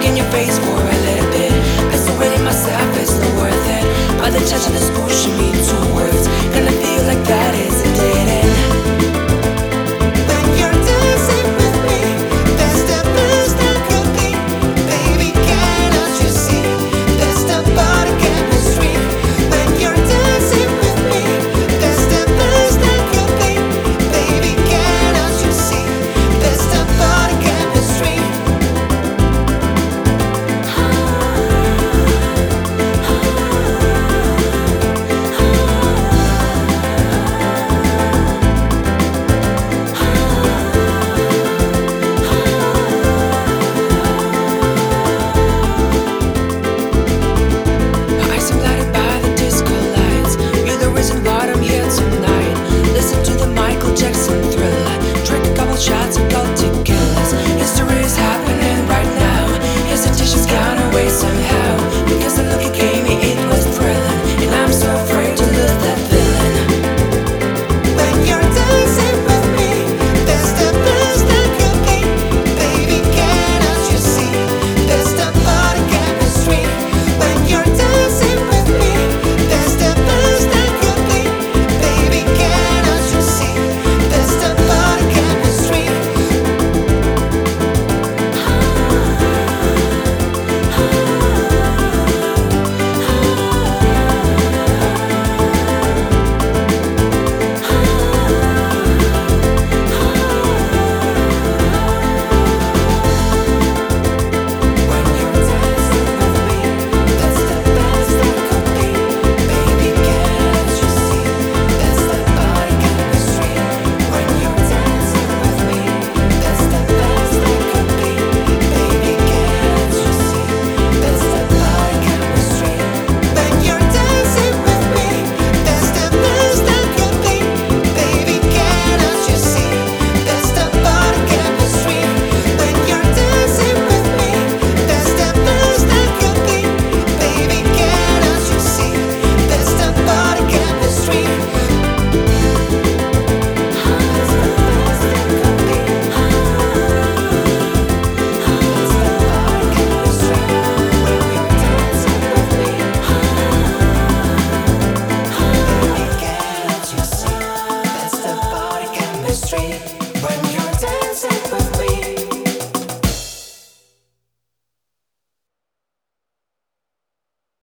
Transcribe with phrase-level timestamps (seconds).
[0.00, 1.52] look in your face for a little bit.
[1.92, 4.18] I surrender myself, it's not worth it.
[4.18, 6.49] By the touch of this bullshit, mean two words.
[60.50, 61.99] Gone away somehow.